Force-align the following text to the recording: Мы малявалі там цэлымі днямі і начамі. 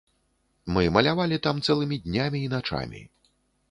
Мы 0.77 0.87
малявалі 0.95 1.41
там 1.45 1.63
цэлымі 1.69 2.03
днямі 2.09 2.45
і 2.49 2.53
начамі. 2.59 3.09